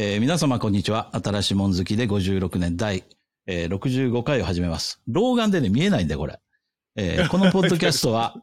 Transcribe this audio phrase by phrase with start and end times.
[0.00, 1.10] えー皆様こんにちは。
[1.12, 3.02] 新しいもん好きで56年第、
[3.48, 5.00] えー65回を始めます。
[5.08, 6.38] 老眼でね、見えないんだよ、これ。
[6.94, 8.40] えー このポッドキャストは、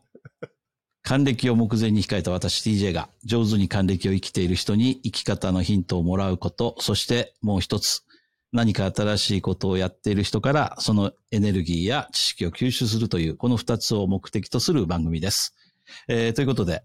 [1.02, 8.02] 還暦を目前に控えた私 TJ が上手に還暦を生きている人に生き方のヒントをもらうこと、そしてもう一つ、
[8.52, 15.56] 何か新しいことをやっている人からそのエネルギーや知識を吸収するという、この二つを目的とする番組です。
[16.10, 16.84] えーということで、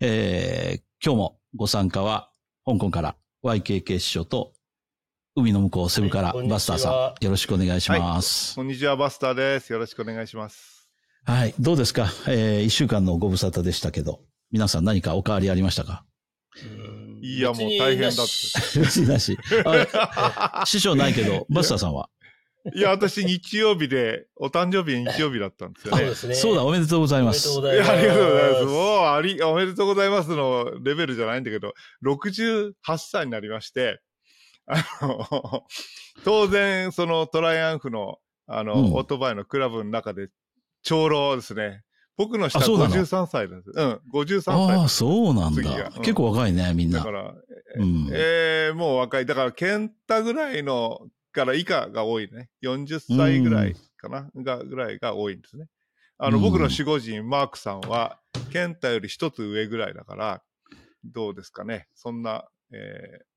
[0.00, 2.32] えー今日もご参加は
[2.66, 4.52] 香港から YKK 師匠と
[5.36, 8.56] 海の向こうセブからはいバスターさん、よろしくお願いします。
[8.56, 9.72] こんにちは、バスターです。
[9.72, 10.90] よろしくお願いします。
[11.24, 11.54] はい。
[11.60, 12.08] どうですか？
[12.26, 16.04] えー一週間のご無沙汰でしたけど、皆さん何かお変わりありましたか？
[16.60, 19.38] うんいや、もう大変だっなし別になし。
[20.66, 22.08] 師匠ないけど、バスターさんは？
[22.72, 22.78] た。
[22.78, 25.98] いや、私、日曜日で、お誕生日日曜日だったんですよね。
[26.00, 26.34] そうですね。
[26.34, 27.60] そうだ、おめでとうございまおめでとうす。
[27.60, 27.90] ございます。
[27.90, 28.64] ありがとうございます。
[28.64, 31.72] もう、あり、おめでとうございますのレベルじゃないんだけど、
[32.04, 34.00] 68歳になりまして、
[34.66, 35.64] あの、
[36.24, 40.28] 当然、そのトライアンフの、あの、うんオートバイのクラブの中で、
[40.82, 41.82] 長老ですね。
[42.16, 43.70] 僕の下あそうなの？53歳です。
[43.72, 44.88] うん、53歳ああ。
[44.88, 45.90] そうなんだ。
[45.94, 47.10] うん結構若いね、みんなだか。
[47.12, 47.34] ら、
[47.76, 49.26] うんえー、もう若い。
[49.26, 50.98] だから、ケンタぐらいの、
[51.32, 52.48] から以下が多いね。
[52.62, 55.66] 40歳ぐらいかな、が、ぐらいが多いんですね。
[56.18, 58.18] あの、うん僕の守護神、マークさんは、
[58.52, 60.42] ケンタより一つ上ぐらいだから、
[61.04, 61.86] どうですかね。
[61.94, 63.28] そんな、えー、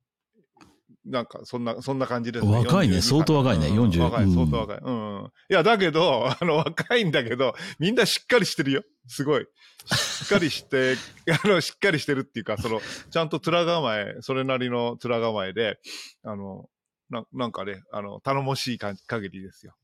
[1.05, 2.51] なんか、そんな、そんな感じですね。
[2.51, 4.77] 若いね42相当若いねうん40若い、うん相当若い。
[4.77, 5.31] うん。
[5.49, 8.83] いや、だけど、 あの、若いんだけど、みんなしっかりしてるよ。
[9.07, 9.45] すごい。
[9.85, 10.95] しっかりして、
[11.43, 15.79] あの、しっかりしてるっていうか、その、ちゃんと面構え、それなりの面構えで、
[16.23, 16.69] あの、
[17.11, 19.75] ななんかね、あの、頼もしいか限りですよ。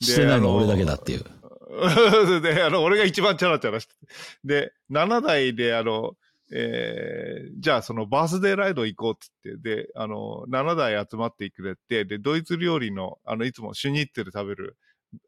[0.00, 1.24] でしてないの俺だけだっていう。
[2.42, 4.06] で、あの、俺が一番チャラチャラしてて。
[4.44, 6.16] で、7台で、あの、
[6.54, 14.76] えーじゃあそのバースデーライド行こうっつって、で、あの、7台集まってくれて、で、ドイツ料理の、あの、いつもシュニッツェル食べる、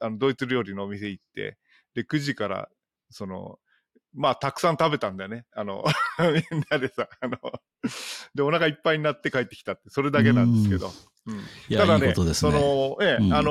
[0.00, 1.56] あの、ドイツ料理のお店行って、
[1.94, 2.69] で、9時から、
[3.11, 3.59] その、
[4.14, 5.44] まあ、たくさん食べたんだよね。
[5.52, 5.84] あの、
[6.50, 7.38] みんなでさ、あの、
[8.34, 10.88] で、お腹いっぱいになって帰ってきたって、それだけなんですけど。
[10.88, 10.94] うん
[11.70, 12.34] ただね、いいね。
[12.34, 13.50] その、ええ、うんあの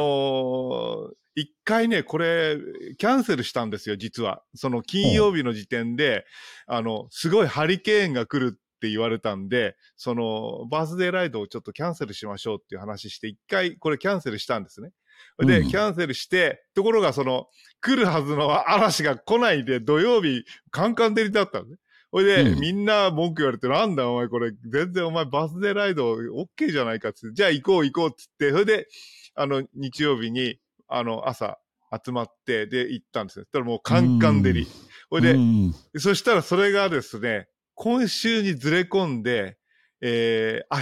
[1.10, 2.58] ー一回ね、これ、
[3.00, 4.44] キャンセルしたんですよ、実は。
[4.54, 6.26] その金曜日の時点で、
[6.68, 14.92] あの、すごいハリケーンが来るって言われたんで、その、バースデーライドをちょっとキャンセルしましょうっていう話して、一回これキャンセルしたんですね。
[15.40, 17.48] で、うんキャンセルして、ところがその、
[17.84, 21.76] 来るはずの嵐が来ないで、土曜日、カンカン照りだったのね。
[22.12, 28.88] ほいで、うんみんな文句言われて、なんだお前これ、全然お前バースデーライド OK じゃないかっつって、じゃあ行こう行こうっつって、それで、
[29.36, 31.58] あの、日曜日に、あの、朝
[32.06, 33.46] 集まって、で、行ったんですよ。
[33.46, 34.68] そしたらもうカンカン照り。
[35.10, 39.58] ほいで、うんそしたらそれがですね、今週にずれ込んで、
[40.02, 40.82] えー、明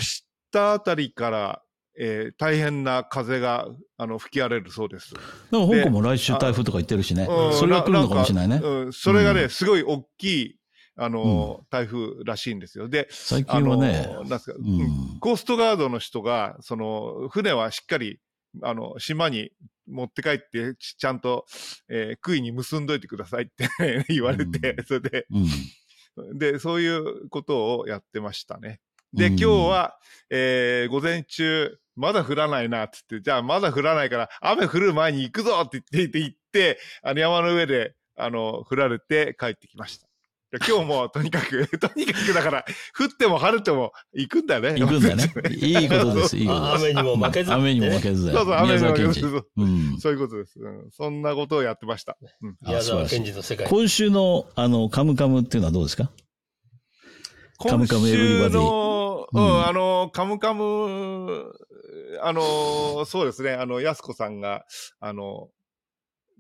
[0.52, 1.64] 日あたりから、
[1.98, 5.14] えー、大変な風が、あの、吹き荒れるそうです。
[5.14, 7.54] だから香港も来週台風とか言ってるしねうん。
[7.54, 8.62] それが来るのかもしれないね。
[8.64, 10.56] うん、それがね、うんすごい大きい、
[10.96, 12.88] あの、台風らしいんですよ。
[12.88, 14.82] で、最あの、近はね、なんですか、ううん
[15.16, 15.20] ん。
[15.20, 18.20] コーストガードの人が、その、船はしっかり、
[18.62, 19.52] あの、島に
[19.88, 21.46] 持って帰って、ちちゃんと、
[21.90, 23.68] えー、杭に結んどいてくださいって
[24.10, 26.38] 言われて、うんそれで、うん。
[26.38, 28.80] で、そういうことをやってましたね。
[29.14, 29.98] で、うん今日は、
[30.30, 40.08] えー午前中、まだ降らないな、つって、じゃあまだ降らないから、雨降る前に行くぞって言って、行って、あの山の上で、あの、降られて帰ってきました。
[40.52, 42.66] で今日も とにかく、とにかくだから、
[42.98, 44.76] 降っても晴れても行くんだね。
[44.78, 45.32] 行くんだね。
[45.56, 46.86] いいことです、いいことあです。
[46.86, 47.54] 雨にも負けず。
[47.54, 48.32] 雨にも負けず。
[48.32, 49.20] そうそう、雨宮の沢賢治。
[49.22, 49.98] そううん。
[50.00, 50.92] そういうことです、うん。
[50.92, 52.18] そんなことをやってました。
[52.42, 53.66] うん宮沢賢治の世界。
[53.68, 56.10] 今週の、あの、カムカムっていうのはどうですか？
[57.70, 58.52] カムカムエブリバう
[59.34, 61.54] うんん、あの、カムカム、
[62.22, 64.66] あの、そうですね、あの、やすこさんが、
[65.00, 65.50] あの、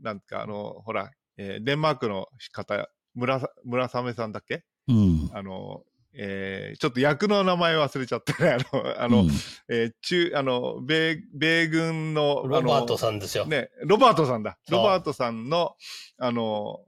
[0.01, 4.63] なんか、あの、ほら、えーデンマークの方、村さ、村雨さんだっけ？
[4.88, 5.29] うん。
[5.33, 5.83] あの、
[6.13, 8.57] えーちょっと役の名前忘れちゃったね。
[8.71, 9.29] あの、あの、うん
[9.69, 13.45] えー中、あの、米、米軍の、ロバートんさんですよ。
[13.45, 14.57] ね、ロバートさんだ。
[14.69, 15.75] ロバートさんの、
[16.18, 16.81] あの、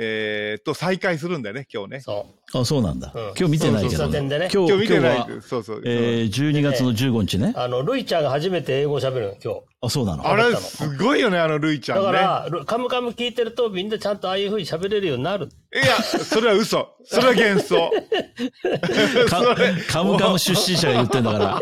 [0.00, 2.00] えー、と、再会するんだよね、今日ね。
[2.00, 2.24] そ
[2.54, 3.12] あ、そうなんだ。
[3.12, 5.82] うん今日見てないけどね今日、今日見てないそうそう。
[5.84, 7.58] えー、12月の15日ねう。。
[7.58, 9.60] あの、ルイちゃんが初めて英語を喋るの、今日。
[9.80, 10.24] あ、そうなの。
[10.24, 12.04] あれ、すごいよね、あの、ルイちゃんね。
[12.04, 15.48] だから、ルカムカム聞いてると、みんなちゃんとああいう風に喋れるようになる。
[15.74, 16.94] いや、それは嘘。
[17.04, 17.90] それは幻想。
[19.90, 21.60] カムカム出身者が言ってんだから。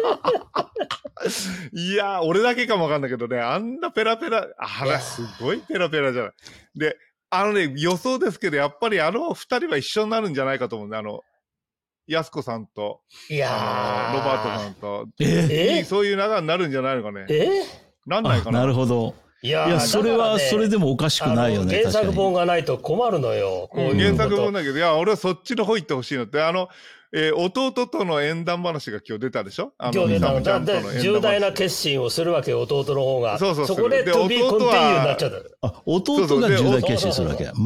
[1.73, 6.33] いや、俺だけかもわかんないけどね、あんなペラペラ、あら、すごいペラペラじゃない。
[6.77, 6.97] で、
[7.31, 11.21] あのね、予想ですけど、やっぱりあの二人は一緒になるんじゃないかと思うんで、あの、
[12.07, 14.71] 安子さんと、いやあの、ロバートさん。
[14.71, 17.27] んと、ええいいそういう仲になるんじゃないのかね。
[17.29, 18.61] えあなんないかな。
[18.61, 19.15] なるほど。
[19.43, 21.77] いやいや、それは、それでもおかしくないよね。
[21.79, 23.69] 原作本がないと困るのよ。
[23.71, 26.69] こううん原作本だけど、いや、俺はそっちの方行ってほしいのって、あの、
[27.13, 29.73] えー弟との縁談話が今日出たでしょ？
[29.79, 30.61] あ今日出たのだ
[31.01, 33.39] 重大な決心をするわけよ、弟の方が。
[33.39, 35.39] そうそうそうこでで to be 弟は continue になっちゃった。
[35.39, 35.45] に。
[35.63, 37.45] あ、弟が重大決心するわけ。
[37.45, 37.57] うそう。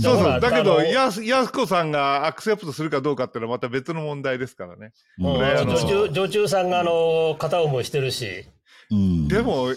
[0.00, 0.40] そうそう。
[0.40, 4.92] だけど、やす、やすこさんがアクセプトするかどうかっていうのはまた別の問題ですからね。
[5.18, 8.44] うんうんねあの女中女中さんがあの片思いしてるし。
[8.90, 9.68] うんで、も、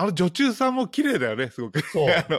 [0.00, 1.80] あの女中さんも綺麗だよね、すごく。
[1.82, 2.08] そう。
[2.10, 2.38] あの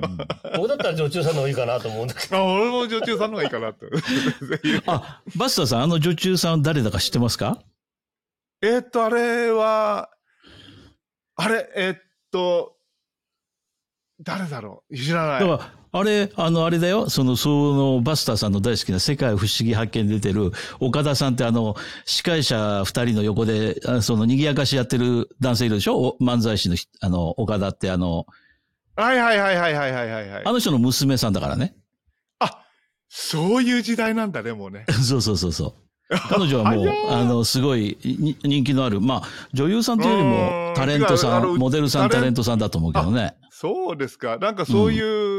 [0.58, 2.38] 僕だったら女中さんの方がいいかなと思うんだけど。
[2.38, 3.86] あ俺も女中さんの方がいいかなって。
[4.88, 7.62] あ、バスターさん、あの女中さん誰だか知ってますか？
[8.63, 10.10] えーっと、あれは、
[11.36, 12.00] あれ、えーっ
[12.31, 12.78] と、
[14.22, 14.98] 誰だろう？
[14.98, 15.48] 知らない。
[15.48, 17.09] だから、あれ、あの、あれだよ。
[17.09, 26.15] その、その、バスターさんの大好きな世界不思議発見出てる、岡田さんってあの、司会者二人の横で、その、賑やかしやってる男性いるでしょ？
[26.21, 28.25] 漫才師の、あの、岡田ってあの、
[28.95, 30.45] はいはいはいはいはいはいはい。
[30.45, 31.75] あの人の娘さんだからね。
[32.39, 32.63] あ、
[33.09, 34.85] そういう時代なんだね、もうね。
[35.03, 35.73] そうそうそうそう。
[36.29, 37.97] 彼女はもう、あの、すごい
[38.43, 39.23] 人気のある、まあ、
[39.53, 43.35] 女優さんというよりも、タレントさん、モデルさん、タレントさんだと思うけどね。
[43.49, 44.38] そうですか。
[44.38, 45.31] なんかそういう、う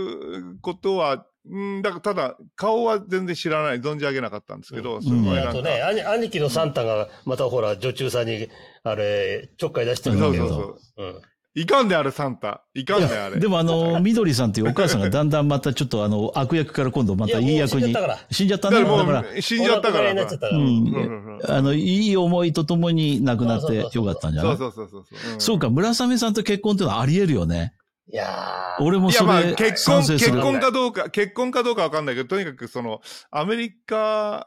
[0.61, 8.49] ことは、うん、だからただ、顔は全然知らない、存じ上げなかったんですけど、んすごあとね、兄兄貴のサンタがまたほら、女中さんに、
[8.85, 10.49] あれ、ちょっかい出してるそうわけよ。
[10.49, 10.59] そう
[10.97, 11.05] そう。
[11.05, 11.21] うん。
[11.55, 12.65] いかんねあれ、サンタ。
[12.75, 13.39] いかんねあれ。
[13.39, 17.95] でもあの、みどりさんっていうお母さんがだんだんまたちょっとあの、悪役から今度またいい役に。
[18.31, 20.11] 死んじゃったんだだから死んじゃったから。
[20.13, 20.59] になっちゃったから。
[20.59, 24.55] うんうんうんうんあの、いい思いとともに亡くなってそうそうそうよかったんじゃない？
[24.55, 25.37] うそそうそうそう。
[25.37, 27.75] んそうか、村雨さんと結婚っていうのはあり得るよね。
[28.13, 30.03] いや俺もそれまあ、結婚。
[30.07, 33.01] 結婚かどうか、結婚かどうかわかんないけど、とにかくその、
[33.31, 34.47] アメリカ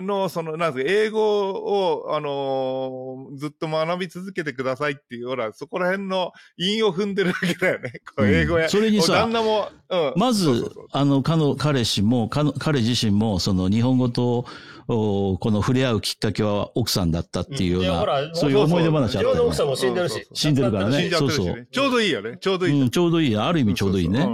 [0.00, 7.92] の、その、なんですか、英語を、あのーずっと学び続けてくださいっていう、ほら、そこら辺の韻を踏んでるわけだよね。
[8.20, 8.64] 英語や。
[8.64, 10.12] うんそれにさ旦那も、うん。
[10.16, 14.46] まずそうそうそう、あの、かの、彼氏も、かの、彼自身も、その、日本語と、お
[14.86, 20.28] この触れ合うきっかけは奥さんだったっていうような、そういう思い出話あったよね自分の奥さんも死んでるし。
[20.32, 21.66] 死んでるからねそうそうね。
[21.70, 22.36] ちょうどいいよね。
[22.40, 22.80] ちょうどいい。
[22.80, 23.36] うん、ちょうどいい。
[23.36, 24.26] ある意味ちょうどいいね。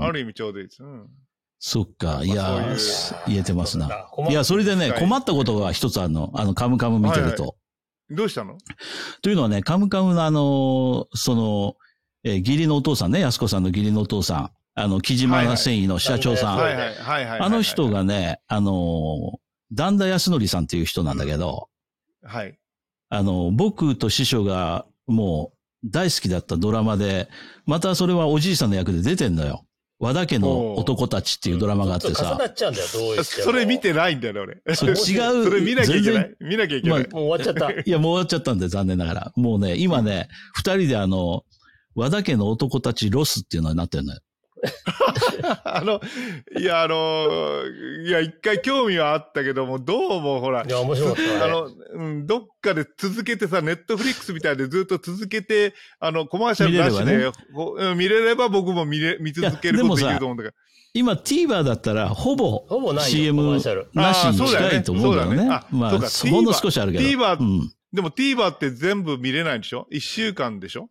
[0.00, 0.82] ある意味ちょうどいいです。
[0.82, 1.06] うん。
[1.58, 2.22] そっか。
[2.24, 2.76] いや
[3.26, 3.88] 言えてますな。
[4.28, 6.30] いや、それでね、はい困ったことが一つあるの。
[6.34, 7.42] あの、カムカム見てると。
[7.42, 7.52] はい
[8.10, 8.58] どうしたの？
[9.22, 11.76] というのはね、カムカムのあの、その、
[12.22, 14.50] えー義理のお父さんね、安子さんの義理のお父さん。
[14.74, 16.56] あの、木島繊維の社長さん。
[16.58, 17.40] ははいはいはいはい。
[17.40, 17.88] あの人。
[17.88, 19.38] がね、あの、
[19.74, 21.68] 段田康則さんっていう人なんだけど、
[22.22, 22.58] はい。
[23.10, 25.52] あの、僕と師匠がも
[25.84, 27.28] う大好きだったドラマで、
[27.66, 29.66] またそれはおじいさんの役で出てんのよ。
[30.00, 32.46] 和田家の男たちっていうドラマがあってさちょっと重な。
[32.46, 34.74] っちゃうんだよ、どう言ってもそれ見てないんだよね、俺。
[34.74, 36.34] そう違うそれ見なきゃいけな全い。
[36.40, 37.08] 見なきゃいけない。
[37.10, 37.80] まもう終わっちゃった。
[37.80, 39.32] いや、もう終わっちゃったんで残念ながら。
[39.36, 41.44] もうね、今ね、二人であの、
[41.94, 44.20] 和田家の男たちロスっていうのになってるのよ。
[45.64, 46.00] あの、
[46.58, 47.62] いや、あの、
[48.06, 51.28] いや、一回興味はあったけども、どうもほらい、や、面白かったね。
[51.42, 60.54] あの、うん、どっかで続けてさ、ネットフリックスみたいでずっと続けて、あの、コマーシャルなしで、見れれほうん見れれば僕も見れ、見続けることできると思うんだけど。
[60.96, 65.36] 今 TVer だったらほぼほぼないよ CM コマーシャルなしにあーそうだよね近いと思うんだよね。
[65.38, 66.00] そうだよねあまあ、そう
[66.30, 67.04] かほんの少しあるけど。
[67.04, 67.72] TVer うん。
[67.92, 69.88] でも TVer って全部見れないんでしょ？
[69.90, 70.82] 一週間でしょ？
[70.84, 70.90] 一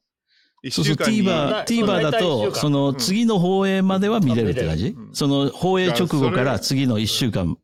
[0.72, 0.96] そうそう。
[0.96, 4.88] TVer、TVer だと、間その次の放映までは見れるって感じ？
[4.89, 7.58] うんその放映直後から次の一週間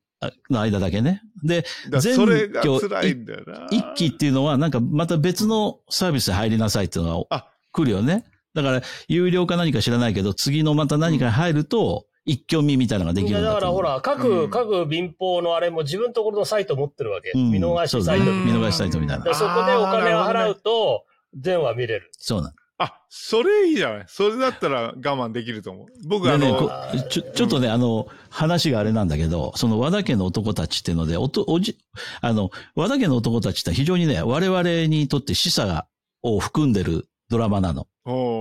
[0.49, 1.21] の間だけね。
[1.43, 1.65] で、
[1.99, 3.67] 全それが挙辛いんだよな。
[3.71, 8.25] 一期っていうのはなんかまた別のサービスで入りなさいっていうのがあ来るよね。
[8.53, 13.53] だから、有料か何か知らないけど、次のまた何かに入ると、一挙見みたいなのができるんだ。
[13.53, 17.31] だからほら、う各、ん各民放のあれも自分のところのサイト持ってるわけ。
[17.33, 18.59] うん見逃しサイトみたいな。
[18.59, 21.05] 見逃しサイトみたいなでそこでお金を払うと、
[21.39, 22.11] 全話見れる。
[22.17, 24.05] そうなんあ、それいいじゃない。
[24.07, 25.87] それだったら我慢できると思う。
[26.07, 26.71] 僕あの、でねこ
[27.09, 31.77] ちょ、ちょっとね、あの、話があれなんだけど、その和田家の男たちっていうので、おと、おじ、
[32.21, 35.83] あの、和田家の男たちって非常にね、我々にとって示唆
[36.23, 37.87] を含んでるドラマなの。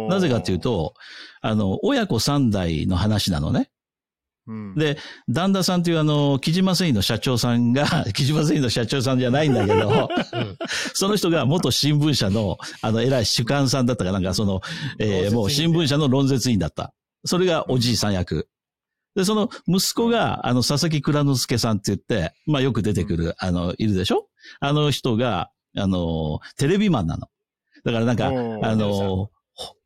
[0.08, 0.94] なぜかっていう、と、
[1.40, 3.70] あの、親子三代の話なのね。
[4.48, 4.96] うん、で、
[5.28, 10.56] 旦那さんっていうあの、木島繊維の社長さんが、 木島繊維の社長さんじゃないんだけど、うん
[10.94, 14.60] その人が元新聞社の、あの、偉い主幹さんだったかなんか、その、
[14.98, 16.94] えーもう新聞社の論説員だった。
[17.24, 18.48] それがおじいさん役。
[19.14, 24.28] で、その息子が、あの、佐々木蔵之介さんって言って、まあよく出てくる、あの、いるでしょ？
[24.60, 27.28] あの人が、あの、テレビマンなの。
[27.84, 28.30] だからなんか、あ
[28.76, 29.30] の、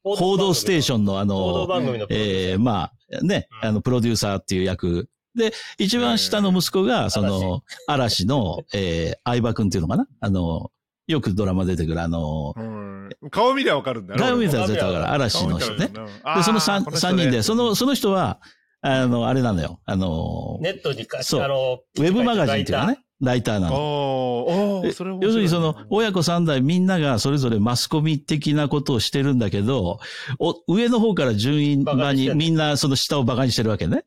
[0.05, 2.53] 報道ステーションのあ報道の、番組のプロデューサー。
[2.53, 2.91] えーま
[3.21, 3.69] あ、ね、うん。
[3.69, 5.09] あの、プロデューサーっていう役。
[5.35, 8.27] で、一番下の息子が、その、嵐。
[8.27, 10.07] の、えー、相葉くんっていうのかな？
[10.21, 10.71] あの、
[11.07, 13.09] よくドラマ出てくる、あの、うん。
[13.31, 15.13] 顔見りゃわかるんだよ顔見たら絶対わかる。
[15.13, 15.89] 嵐の人ね。
[15.89, 18.41] で、その三三人で、その、その人は、
[18.83, 19.81] あの、あれなのよ。
[19.85, 21.43] あの、ネットにか、そう。
[21.43, 23.75] あの、ウェブマガジンっていうかね、ライターなの。
[23.77, 30.01] おーおーそれ面白い要するにその、親子三代みんながそれぞれマスコミ的なことをしてるんだけど、
[30.39, 34.05] お上の方から順位場にみんなその下を馬鹿にしてるわけね。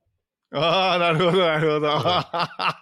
[0.53, 1.99] ああ、なるほど、なるほど。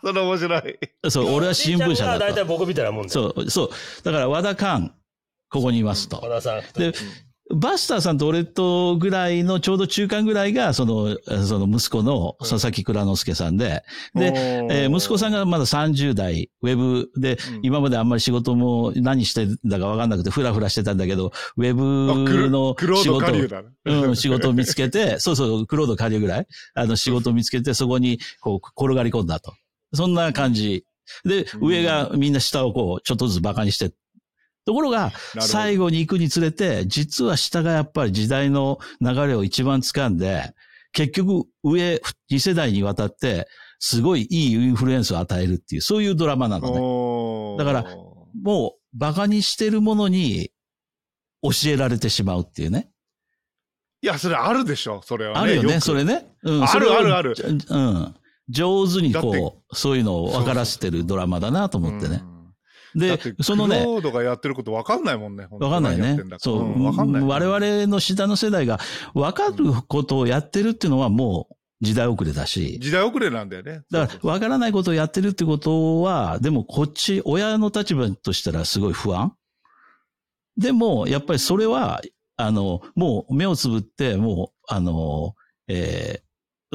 [0.04, 0.80] そ れ面白い。
[1.10, 2.20] そう、俺は新聞社だと。
[2.20, 3.10] 大体僕みたいなもんで。
[3.10, 3.70] そう、そう。
[4.04, 4.94] だから和田寛、
[5.50, 6.20] ここにいますと。
[6.22, 6.62] 和田さん。
[6.80, 6.94] で、
[7.52, 13.84] バスターさんと俺とぐらいのちょうど中間ぐらいが、その、その息子の佐々木蔵之介さんで、
[14.16, 14.34] で、
[14.72, 23.48] えー息子さんがまだ30代、ウェブで、今まであんまり仕事も何してんだかわかんなくて、ふらふらしてたんだけど、ウェブの仕事ね。
[23.86, 29.54] うん、仕事を見つけて、 そうそう、クロード下流ぐらい、あの、仕事を見つけて、そこに、こう、転がり込んだと。
[29.94, 30.86] そんな感じ。
[31.26, 33.92] で、うん上がみんな下をこう、ちょっとずつ馬鹿にして。
[34.66, 40.54] ところが、最後に行くにつれて、実は下がやっぱり時代の流れを一番掴んで、
[40.94, 42.02] 結局上
[42.32, 43.48] 2世代にわたって、
[43.80, 47.58] すごいいいインフルエンスを与えるっていう、そういうドラマなのね。
[47.58, 47.96] だから
[48.42, 50.52] もう、馬鹿にしてるものに
[51.42, 52.90] 教えられてしまうっていうね。
[54.02, 55.40] いや、それあるでしょ、それはね。
[55.40, 56.28] あるよね、くそれね。
[56.44, 57.36] うん、あるそれをあるある
[57.70, 58.16] うん。
[58.50, 62.24] 上手にこう、そういうのを分からせてるドラマだなと思ってね。
[62.96, 65.48] でそのねク、ロードがやってること分かんないもんね。
[65.50, 66.18] 分かんないね。
[66.38, 67.22] そう、うん、分かんない。
[67.24, 68.80] 我々の下の世代が
[69.14, 73.82] 分かることをやってるっていうのはもう時代遅れだし、時代遅れなんだよね。
[73.92, 79.34] だから分からないことをやってるってことは、でもこっち、親の立場としたらすごい不安。
[80.58, 82.02] でも、やっぱりそれは、
[82.38, 85.36] あの、もう目をつぶって、もう、あの、
[85.68, 86.24] えー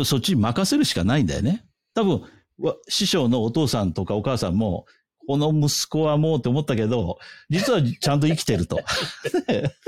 [0.05, 1.65] そっちに任せるしかないんだよね。
[1.95, 2.23] 多分、
[2.59, 4.87] わ師匠のお父さんとかお母さんも、
[5.29, 7.19] この息子はもうって思ったけど、
[7.51, 8.81] 実はちゃんと生きてると。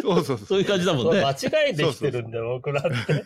[0.02, 0.46] そうそうそう。
[0.46, 1.24] そういう感じだもんね。
[1.24, 3.14] 間違いできてるんだよ、僕らって。
[3.14, 3.24] っ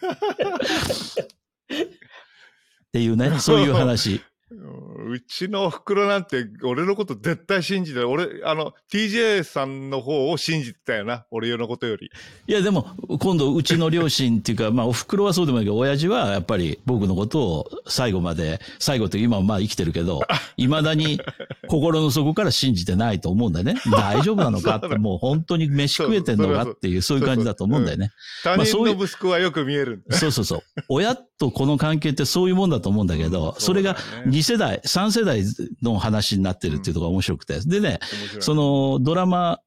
[2.92, 4.22] ていうね、そういう話。
[5.06, 8.08] うちのお袋なんて、俺のこと絶対信じてる。
[8.08, 11.26] 俺、あの、TJ さんの方を信じてたよな。
[11.30, 12.10] 俺のことより。
[12.46, 12.86] いや、でも、
[13.20, 20.22] 今度、うちの両親っていうか、まあ、お袋はそうでもないけど、親父はやっぱり僕のことを最後まで、最後って今もまあ生きてるけど、
[20.56, 21.20] 未だに
[21.68, 23.76] 心の底から信じてないと思うんだよね。
[23.90, 28.10] 大丈夫なのかって、 もう本当に飯食えてんのかっていう、そういう感じだと思うんだよね。
[28.42, 30.02] 他人そういうの息子はよく見える。
[30.10, 30.62] そうそうそう。
[30.88, 35.42] 親とこの関係ってそういうもんだと思うんだけど、それがそうだよね2世代、3世代
[35.82, 37.58] の話になってるっていうところが面白くて。
[37.60, 37.98] でね、
[38.40, 39.60] そのドラマ、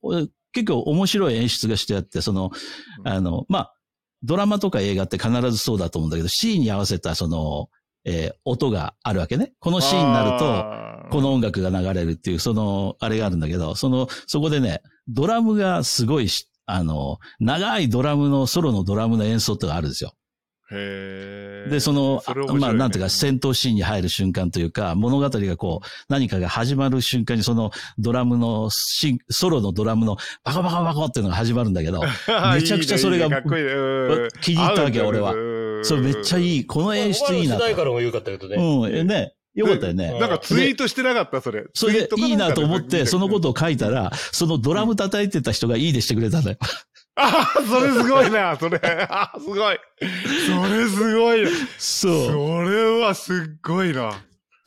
[0.53, 2.51] 結構面白い演出がしてあって、その、
[2.99, 3.73] うんあの、まあ、
[4.23, 7.69] ドラマとか映画って必ずそうだと思うんだけど、シーンに合わせたその、
[8.05, 9.53] えー音があるわけね。
[9.59, 20.13] このシーンになると、この音楽が流れるっていう、その、あれがあるんだけど、その、そこでね、ドラムがすごいし、あの、長いドラムの、ソロのドラムの演奏ってのがあるんですよ。
[20.69, 32.01] で、その、ねまあ、なんていうか、戦闘シーンに入る瞬間というか、物語がこう、何かが始まる瞬間に、そのドラムのシン、ソロのドラムのバカバカバカっていうのが始まるんだけど、
[32.53, 36.65] めちゃくちゃそれがいいねいいねかっこいいねうん気に入ったわけよ俺はうんそれめっちゃいい。
[36.65, 37.75] この演出いいな主題と。
[37.75, 38.55] 歌の方が良かったけどね。
[38.55, 39.33] うん、えね。
[39.57, 40.19] よかったよね。
[40.19, 41.63] なんかツイートしてなかった、それ。
[41.73, 43.51] それでいいなと思って、そのことを。
[43.51, 46.57] を書いたら、そのドラム叩いてた人がいいでしてくれたんだよ。
[47.19, 48.79] ああ、それすごいな、それ。
[49.09, 49.79] あーすごい。
[49.99, 51.49] それすごいな。
[51.77, 52.25] そう。
[52.27, 54.13] それはすっごいな。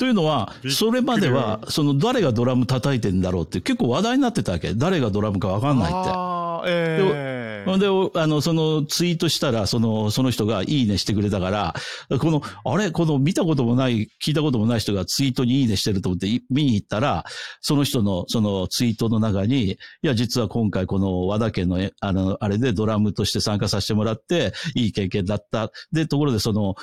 [0.00, 4.72] というのはそれまでは、その誰がドラム叩いてんだろうって結構話題になってたわけ。
[4.72, 5.94] 誰がドラムかわかんないって。
[5.94, 11.74] ああ、ええほんで、おあの、そのツイートしたら、その、その人がいいねしてくれたから、
[12.18, 12.90] この、あれ？
[12.90, 17.26] この見たこともない、聞いたこともない人がツイートにいいねしてると思ってい見に行ったら、
[17.60, 25.70] その人の、そのツイートの中に、いや、実は今回この和田家の、えあの、あれでドラムとして参加させてもらって、いい経験だった。
[25.92, 26.76] で、ところでその、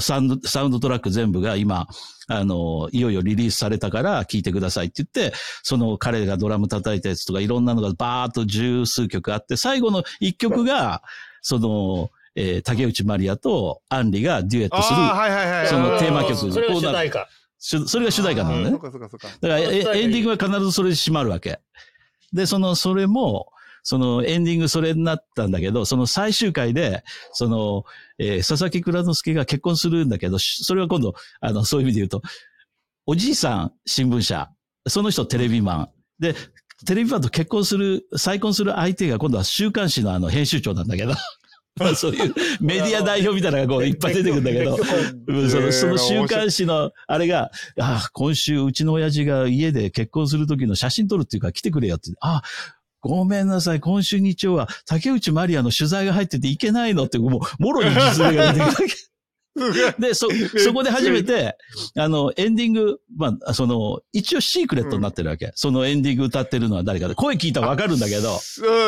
[0.00, 1.86] サウンド、サウンドトラック全部が今、
[2.28, 11.02] あの、いよいよリリースされたから聞いてくださいって言って、その彼がドラム叩いたやつとかいろんなのがバーっと十数曲あって、最後の一曲が、
[11.42, 14.98] その、えー竹内まりやとアンリがデュエットする。
[15.68, 17.28] そのテーマ曲それが主題歌。
[17.58, 18.70] それが主題歌なのね。
[18.72, 18.88] だか
[19.40, 19.66] らエ
[20.06, 21.60] ンディングは必ずそれで閉まるわけ。
[22.32, 23.52] で、その、それも、
[23.88, 27.84] そのエンディングそれになったんだけど、その最終回で、その、
[28.18, 32.20] えー佐々木蔵之介が結婚するんだけど、しそれは今度、あの、そういう意味で言うと、
[33.06, 34.50] おじいさん新聞社、
[34.88, 35.88] その人テレビマン。
[36.18, 36.34] で、
[36.84, 41.14] テレビマンと結婚する、再婚する相手が今度は週刊誌のあの編集長なんだけど、
[41.78, 44.76] まあそういうメディア代表みたいなのがこういっぱい出てくるんだけど、
[45.28, 52.10] うんそのその週刊誌の、あれが、ああ、今週うちの親父が家で結婚する時の写真撮るっていうから来てくれよって。
[52.20, 52.42] ああ、
[53.06, 58.94] ごめんなさい、今週日曜は竹内まりやの取材が入ってていけないのって、もう、もろに実例が出てくるわけ。
[59.98, 61.56] で、そ、そこで初めて、
[61.96, 65.52] あの、エンディング、まあ、その、一応シークレットになってるわけ。
[65.54, 67.14] そのエンディング歌ってるのは誰かで。
[67.14, 68.38] 声聞いたらわかるんだけど。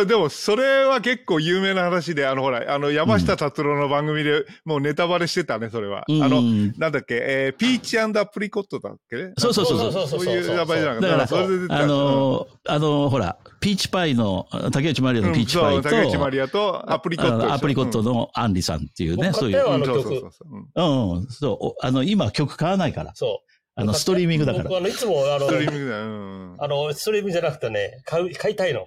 [0.01, 6.05] うん、でも、それは結構有名な話で、あの、ほら、あの、山下達郎の番組でもうネタバレしてたね、それは。
[6.07, 6.43] うんあの、
[6.77, 9.17] なんだっけ、えー、ピーチアプリコットだっけ？
[9.17, 9.93] ねそうそうそうそう。
[9.93, 11.37] そうそうそういう名前じゃなかった。
[11.37, 19.69] だからあの、あの、ほら、ピーチパイの、竹内まりやうんのピーチパイそう竹内まと、りやとアプリコットアプリコットのアンリさんっていうね、そういう。
[19.69, 20.33] あのうんそうそう曲そう。
[20.33, 23.13] そううんうん、そう、おあの、今曲買わないから。
[23.15, 23.49] そう。
[23.81, 24.65] あの、ストリーミングだから。
[24.65, 26.03] 僕あの、いつも、あのスト、リーミングだよ。
[26.03, 26.57] うん。
[26.59, 28.85] あの、ストリーミングじゃなくてね、買う、買いたいの。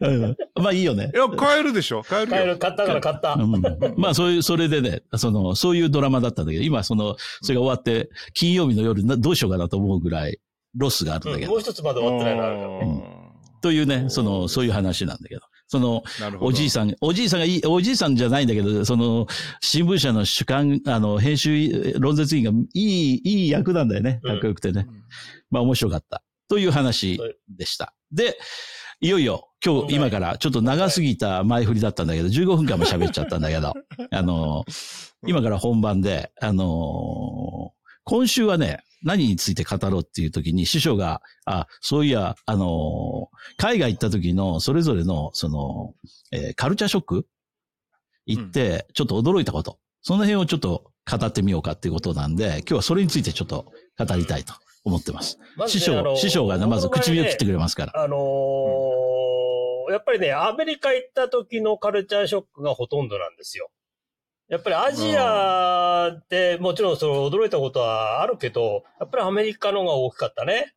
[0.00, 0.36] うん。
[0.56, 1.16] まあいいよねい。
[1.16, 2.36] や、買えるでしょ買えるよ。
[2.36, 3.34] 買える、買ったから買った。
[3.34, 3.62] うん、
[3.96, 10.40] まあそういう、それでね、その、そういうドラマだったんだけど、今その、それが終わって、金曜日の夜な、どうしようかなと思うぐらい、
[10.74, 11.52] ロスがあるんだけど。
[11.52, 13.21] うんもう一つまだ終わってないのあるからね。
[13.62, 15.42] うんというね、その、そういう話なんだけど。
[15.68, 16.02] その。
[16.40, 19.26] おじいさん、おじいさんがいい、おじいさんじゃないんだけど、その、
[19.60, 24.20] 新聞社の主観、あの、編集、論説員がいい、いい役なんだよね。
[24.22, 24.86] うんかっこよくてね。
[24.88, 25.02] うん
[25.50, 26.22] まあ面白かった。
[26.48, 27.94] という話でした。
[28.10, 28.36] で、
[29.00, 33.74] いよいよ、今日、今から、ちょっと長すぎた前振りだったんだけど、15分間も喋っちゃったんだけど、
[34.10, 34.64] あの、
[35.26, 37.72] 今から本番で、あの
[38.04, 45.94] 今週はね、何について語ろうっていう時に師匠が、あ、そういや、あの海外行った時のそれぞれの、その、
[46.32, 47.26] えーカルチャーショック？
[48.26, 49.78] 行って、ちょっと驚いたこと。
[50.00, 54.54] その辺をちょっと語ってみようかっていうことなんで、今日はそれについてちょっと語りたいと
[54.84, 55.38] 思ってます。
[55.56, 57.92] まずね師匠、師匠がね、まず唇を切ってくれますから。
[58.02, 59.12] あのー
[59.90, 63.68] やっぱりね、アメリカ行った時のカルチャーショックがほとんどなんですよ。
[64.48, 70.74] やっぱりアジアって、もちろんその驚いたことはあるけど、やっぱりアメリカの方が大きかったね。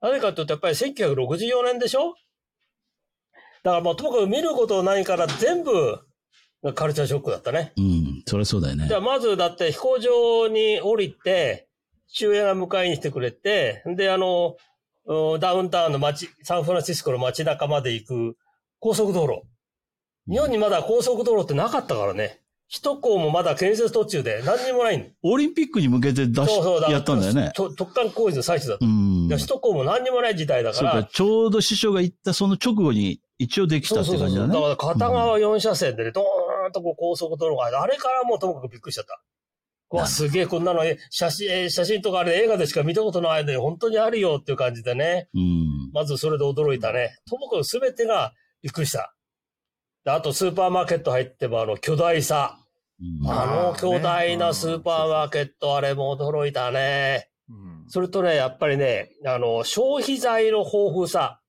[0.00, 2.14] なぜかというと、やっぱり1964年でしょ？
[3.62, 6.00] だからもうともかく見ることないから全部
[6.74, 7.72] カルチャーショックだったね。
[7.76, 8.98] うん、そりゃそうだよねじゃ。
[8.98, 11.68] あまずだって飛行場に降りて、
[12.08, 14.56] 父親が迎えに来てくれて、で、あの、
[15.06, 18.36] うんダウンタウンの街、サンフランシスコの街中まで行く
[18.80, 19.42] 高速道路。
[20.28, 22.41] 日本にまだ高速道路ってなかったからね。
[22.72, 27.52] 首都高もまだ建設途中で何にもないんオリンピックに向けて出し、そうそうだやったんだよね。
[27.54, 28.78] と特艦工事の最中だ。
[28.78, 31.04] 首都高も何にもない時代だかそうか、ら。
[31.04, 34.48] ちょうど師匠が行ったその直後に一応できたってそうそうそうそう。
[34.48, 34.76] だ感じだね。
[34.76, 39.22] から片側4車線でね、ドーンとこう高速道路があれからもうともかくびっくりしちゃった。
[39.90, 45.28] うわ、すげえ、こんなの、え写真、え写真とかあれ映画でしか見たことないのに、本当にあるよっていう感じでね。
[45.34, 45.90] うん。
[45.92, 47.18] まずそれで驚いたね。
[47.28, 48.32] ともかく全てが
[48.62, 49.14] びっくりした。
[50.04, 52.61] であとスーパーマーケット入ってもあの巨大さ。
[53.22, 57.28] うんあの巨大なスーパーマーケット、あれも驚いたね。
[57.48, 61.40] うんそれとね、やっぱりね、あの、消費財の豊富さ。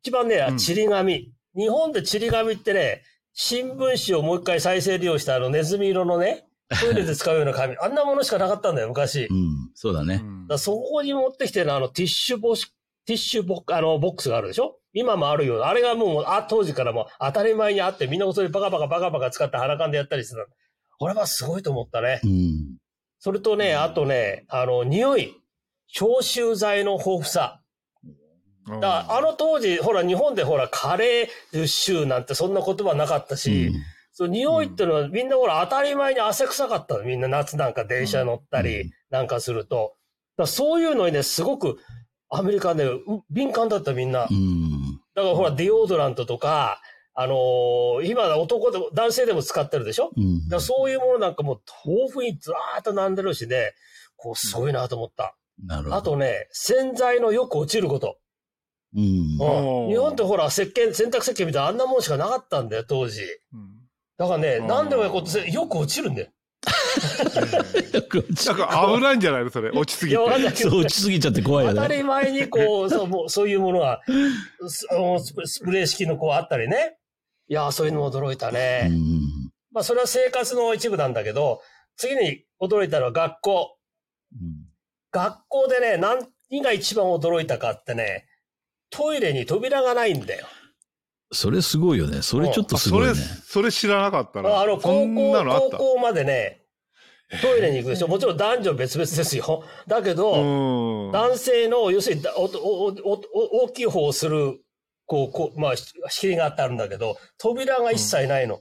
[0.00, 1.32] 一番ねう、んちり紙。
[1.56, 3.02] 日本でちり紙ってね、
[3.34, 6.46] 新聞紙をもう一回再生利用したあのネズミ色のね、
[6.80, 7.76] トイレで使うような紙。
[7.82, 9.26] あんなものしかなかったんだよ、昔。
[9.30, 9.70] うん。
[9.74, 10.20] そうだね。
[10.22, 12.72] うんらそこに持ってきてるあのティッシュボス、
[13.04, 14.78] ティッシュボック、あの、ボックスがあるでしょ？
[14.94, 15.66] 今もあるよ。
[15.66, 20.46] あれがもう、あ、当時からもう当たり前にあって、みんなそれバカバカバカバカ使って鼻かんでやったりしてた。
[20.98, 22.20] これはすごいと思ったね。
[22.24, 22.76] うん。
[23.18, 25.34] それとね、あとね、あの、匂い。
[25.88, 27.60] 消臭剤の豊富さ。
[28.66, 33.72] だからあの当時、ほら、日本でほら、カレー臭なんてそんな言葉なかったし、
[34.12, 37.04] その匂いっていうのはみんなほら、当たり前に汗臭かったの。
[37.04, 39.96] みんな夏なんか電車乗ったうんりなんかすると。
[40.36, 41.78] だからそういうのにね、すごく
[42.28, 44.26] アメリカね、う敏感だったみんな。
[44.30, 45.00] うん。
[45.14, 46.82] だからほら、ディオードラントとか、
[47.20, 50.12] あのー今男でも、男性でも使ってるでしょ？
[50.16, 50.48] うん。
[50.48, 53.72] だそういうものなんかもう豆腐にずらーっと並んでるしね、
[54.16, 55.36] こう、すごいなと思った。
[55.66, 55.96] なるほど。
[55.96, 58.18] あとね、洗剤のよく落ちること。
[58.94, 59.02] うん。
[59.02, 63.22] うん日本ってほら、石鹸、洗濯石鹸みたいなあんなもんしかなかったんだよ、当時。
[63.52, 63.78] うん
[64.16, 66.28] だからね、うんなんでもこよく落ちるんだよ。
[67.92, 69.70] なんか危ないんじゃないのそれ？
[69.70, 70.16] 落ちすぎて
[70.54, 71.98] そう、落ちすぎちゃって怖いよ当たね。
[71.98, 74.00] り前にこう、そうもうそういうものが、
[74.66, 76.96] すあのスプスプレー式のこうあったりね。
[77.48, 78.88] いやー、そういうのも驚いたね。
[78.90, 79.20] うん。
[79.72, 81.62] まあ、それは生活の一部なんだけど、
[81.96, 83.78] 次に驚いたのは学校。
[84.32, 84.68] うん
[85.10, 88.26] 学校でね、何が一番驚いたかってね、
[88.90, 90.46] トイレに扉がないんだよ。
[91.32, 92.22] それすごいよね。
[92.22, 93.42] それちょっとあそれ、すごいね。
[93.46, 94.60] それ知らなかったな。
[94.60, 96.62] あの、そ高校、た高校までね、
[97.42, 98.08] トイレに行くでしょ。
[98.08, 99.62] もちろん男女別々ですよ。
[99.86, 101.12] だけど、うん。
[101.12, 104.60] 男性の、要するにだおおおお大きい方をする、
[105.08, 108.60] こう、こう、まあ、し仕切りがあってあるんだけど、扉が一切ないの。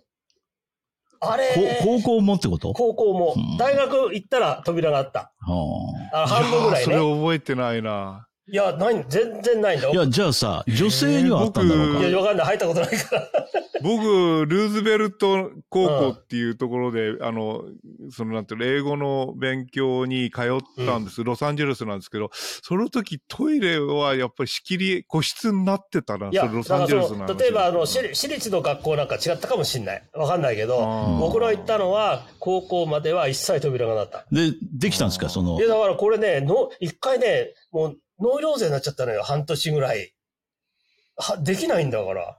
[1.20, 1.50] あれ、
[1.82, 2.74] こ高校もってこと？
[2.74, 3.58] 高校もうん。
[3.58, 5.34] 大学行ったら扉があった。
[5.40, 7.22] はあ半分ぐらいやーそれね。
[7.22, 8.27] 覚えてないな。
[8.50, 10.04] いや、ない、全然ないんだあいよ。
[10.04, 12.08] や、じゃあさ、女性にはあったんだろうか。
[12.08, 12.46] いや、わかんない。
[12.48, 13.28] 入ったことないから。
[13.84, 17.64] 僕、ルーズベルト高校っていうところで、あの、
[18.10, 21.24] そのなんていうの、英語の勉強に通ったんです。
[21.24, 30.04] ロサンゼルスなんですけど、その時トイレはやっぱり仕切り、個室になってたな、いや、それロサンゼルスなん例えば、あの、私立私立の学校なんか違ったかもしんない。
[30.14, 30.78] わかんないけど、
[31.20, 34.36] 僕の行ったのは、高校までは一切扉がなかった。
[34.36, 35.60] で、できたんですか、その？
[35.60, 40.14] いや、、だからこれね、の、一回ね、もう、ノイローゼになっちゃったのよ、半年ぐらい。
[41.18, 42.38] は、できないんだから。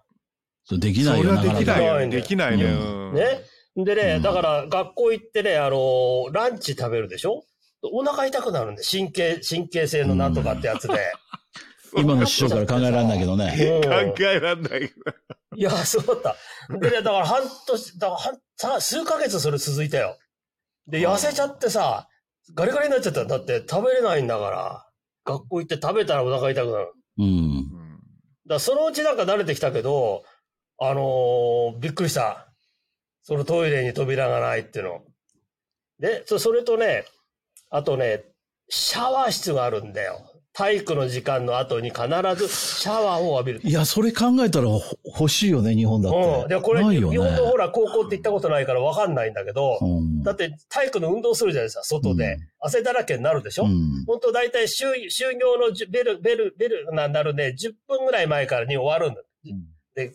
[0.64, 1.64] そうできないよ、それはで。
[1.64, 2.64] きないよできないね。
[2.64, 3.40] ううんね。
[3.76, 7.44] でね、うんだから学校行ってね、あのーランチ食べるでしょ？
[7.82, 11.12] お腹痛くなるんで、神経、神経性のなんとかってやつで。
[11.96, 13.54] 今の師匠から考えられないけどね。
[13.56, 14.92] うん考えらんない。
[15.56, 16.36] いや、そうだった。
[16.78, 20.18] でね、だから半年、だから半さ数ヶ月それ続いたよ。
[20.86, 22.08] で、痩せちゃってさ、
[22.54, 23.24] ガリガリになっちゃった。
[23.24, 24.87] だって食べれないんだから。
[25.28, 26.92] 学校行って食べたらお腹痛くなる。
[27.18, 27.24] うん。
[27.24, 27.68] うん
[28.48, 30.24] だからそのうちなんか慣れてきたけど、
[30.80, 32.48] あのーびっくりした。
[33.22, 35.02] そのトイレに扉がないっていうの。
[36.00, 37.04] で、そそれとね、
[37.68, 38.24] あとね、
[38.70, 40.27] シャワー室があるんだよ。
[40.58, 42.02] 体育の時間の後に必
[42.36, 43.60] ずシャワーを浴びる。
[43.62, 46.18] いや、それ考えたらほ欲しいよね、日本だって。
[46.18, 46.48] うん。
[46.48, 46.96] で、これ、ね。
[46.96, 52.32] 日本のほら、高校って行ったことないからわかんないんだけど、うんだって体育の運動するじゃないですか、外で。
[52.32, 59.22] うん汗だらけになるでしょ、うん本当大体終、終業のじゅベル、ベル、ベルななるね、10分ぐらい前からに終わるんだ。
[59.94, 60.12] で、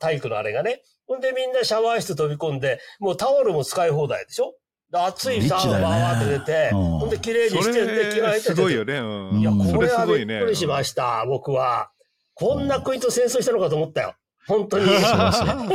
[0.00, 0.82] 体育のあれがね。
[1.06, 4.46] ほんでみんなシャワー室飛び込んで、もうタオルも使い放題でしょ？
[4.46, 4.54] で
[4.92, 8.94] 暑いシャワーがバーって出て、うんほんで綺麗にそしてんで着替えれ、てすごいよね。
[8.98, 11.90] うんいや、うんこれはびそれすごいねっくりしました、僕は。
[12.34, 14.14] こんな国と戦争したのかと思ったよ。
[14.46, 14.86] 本当に。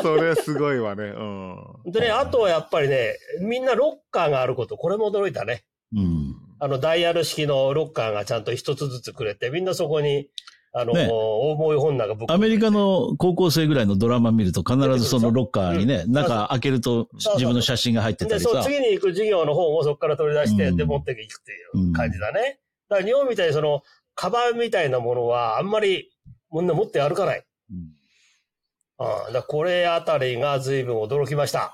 [0.02, 1.04] それすごいわね。
[1.06, 1.92] うん。
[1.92, 5.64] でね、あとはやっぱりね、みんなロッカーがあること、これも驚いたね。
[5.96, 6.36] うん。
[6.60, 10.28] あの、ダイヤル式のロッカーがちゃんと一つずつくれて、みんなそこに、
[10.72, 18.70] あの、ね重い本なんかアメリカの高校生ぐらいのドラマ見ると必ずそのロッカーにね、うん中開けると自分の写真が入ってたで、そう、りさ。
[18.70, 22.60] 次に行く授業の本をそこから取り出して、うんで、持っていくっていう感じだね。
[22.90, 23.82] だから日本みたいにその、
[24.16, 26.12] カバンみたいなものはあんまり、
[26.52, 27.44] みんな持って歩かない。
[27.72, 28.00] うん
[29.02, 31.74] ああ、だこれあたりが随分驚きました。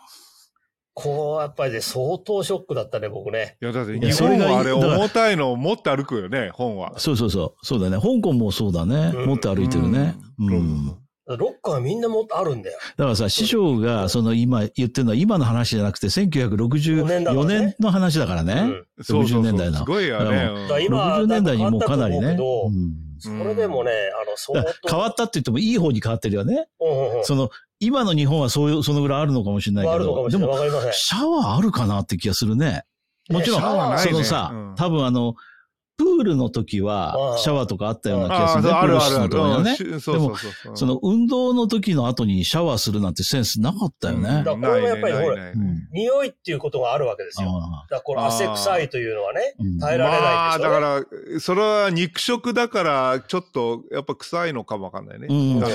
[0.95, 3.57] こう、やっぱりね、相当ショックだったね、僕ね。
[3.61, 6.97] いや、だって日それが本はあれ重たいのを持って歩くよね、本は。
[6.97, 7.65] そうそうそう。
[7.65, 7.97] そうだね。
[7.97, 9.11] 香港もそうだね。
[9.13, 10.15] うん持って歩いてるね。
[10.39, 10.53] ううん
[10.87, 10.97] ん。
[11.27, 12.77] ロッカーみんな持ってあるんだよ。
[12.97, 18.53] だからさ、師匠がその今言ってるのは今の話じゃなくて1964年の話だからね。
[18.97, 20.45] うんそうそう60そう年代のすごいよね。
[20.45, 22.37] だから今60年代にもうかなりね。
[23.17, 24.89] それでもね、あの、相当。
[24.89, 26.67] 変わったって言ってもいい方に変わってるよね。
[27.23, 27.49] その、
[27.85, 30.47] 今の日本はそういう、そのぐらいあるのかもしれないあけど、でるのかもしれない。
[30.47, 30.93] も、わかりません。
[30.93, 32.83] シャワーあるかなって気がするね。
[33.29, 33.61] もちろん、
[33.99, 35.35] そのさ、うん多分あの、
[35.97, 38.69] プールの時はうんシャワーとかあったような気がああ、するね。
[38.69, 39.19] そうあるあるある。
[39.19, 39.71] のところにはね。
[39.71, 44.43] うんしそうそうその運動の時の後にシャワーするなんてセンスなかったよね。
[44.43, 45.51] だからこれもやっぱりほら
[45.91, 47.49] 匂いっていうことがあるわけですよ。
[47.49, 50.81] あだからこの汗臭いというのはねうん、耐えられないまあ、んですよ、ね。
[50.81, 55.27] だから、それは肉食だから、ちょっと、やっぱ臭いのかもわかんないね。
[55.29, 55.33] う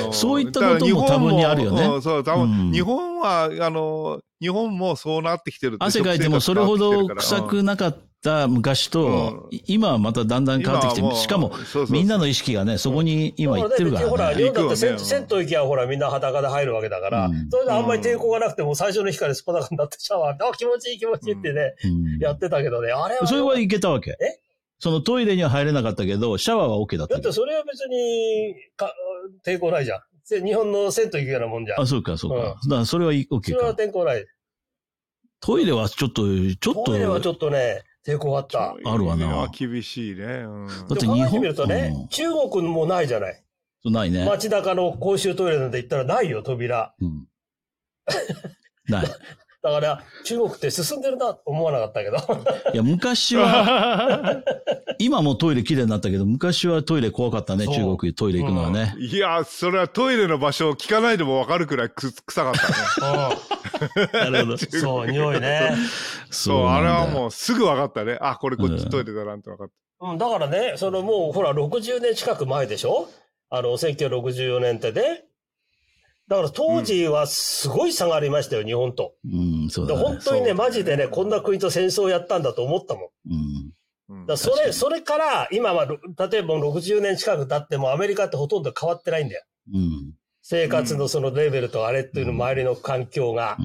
[0.09, 14.43] んそういったことも多分にあるよねうんそう、多うん分、日本は、あの、日本もそうなってきてる汗かいてもそれほど臭くなかった昔とうん、い今はまただんだん変わってきてしかもそうそうそうみんなの意識がね、そこに今行ってるかほら、らね。
[14.43, 23.27] 日本だって銭銭湯行きはほらみんな裸で入るわけだから、うんそれであんまり抵抗がなくても最初の日からスパダカになってシャワーで、あ、気持ちいい気持ちいいってね、うんやってたけどね、あれは。
[23.27, 24.11] それはいけたわけ。
[24.21, 24.39] え？
[24.79, 28.95] そのトイレには入れなかったけど、シャワーは OK だっただってそれは別にか
[29.45, 30.01] 抵抗ないじゃん。
[30.25, 31.81] せ日本の銭湯行くようなもんじゃん。
[31.81, 32.37] あ、そうか、そうか。
[32.37, 33.83] うんだからそれはいいそ OK れはか。
[33.83, 34.27] 抵抗ない。
[35.41, 38.75] トイレはちょっと、ちょっトイレはちょと、っとね、抵抗あった。
[38.85, 40.25] あるわな厳しいね。
[40.25, 43.43] うんだって日本みるとね、うん中国もないじゃない。
[43.85, 44.25] ないね。
[44.25, 46.95] 街中の公衆トイレなんて言ったらないよ、扉。
[47.01, 47.27] うん
[48.89, 49.07] ない。
[49.63, 52.17] だから、中国って進んでるなと思わなかったけど。
[52.73, 54.43] いや、昔は、
[54.99, 58.95] 今もトイレ綺麗になったけど、昔はトイレ怖かったね、中国トイレ行くのはね。
[58.99, 62.69] いや、それはトイレの場所を聞かないでもわかるくらいく臭かった
[63.13, 63.37] ね。
[64.31, 64.57] なるほど。
[64.59, 65.73] そう、匂いね。
[66.31, 68.17] そう、あれはもうすぐ分かったね。
[68.21, 70.07] あ、これこっちトイレだなって分かった。
[70.07, 73.09] うん、だからね、そのもうほら60年近く前でしょ？
[73.51, 75.25] あの、1964年ってね。
[76.31, 79.15] だから当時はすごい差がありましたよ、日本と。
[79.25, 80.05] うん、そうでだね。
[80.07, 83.05] 本当にね、マジでね、こんな国と戦争をやったんだと思ったもん。
[83.31, 84.17] うん。
[84.21, 85.99] うんだそれ、それから、今は、ろ
[86.31, 89.45] 例えば60年近く経ってもアメリカってほとんど変わってないんだよ。
[89.75, 90.13] うん。
[90.41, 93.57] 生活のそのレベルとあれっていうの周りの環境が。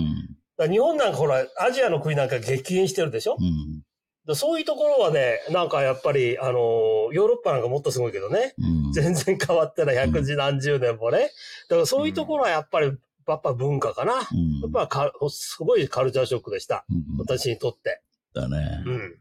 [0.59, 0.71] うん。
[0.71, 3.37] 日本なんかほら、アジアの国なんか激減してるでしょ？
[3.39, 3.83] うん。
[4.27, 8.55] だそういうところはね、なんかやっぱり、あのーヨーロッパなんかもっとすごいけどね。
[8.57, 8.91] うん。
[8.91, 11.29] 全然変わってない、百十何十年もね。
[11.69, 12.87] だからそういうところはやっぱり、
[13.27, 14.13] やっぱ文化かな。
[14.13, 14.19] や
[14.63, 16.85] うんっぱかすごいカルチャーショックでした。
[16.89, 18.01] うん私にとって。
[18.33, 18.83] だね。
[18.85, 19.15] うん。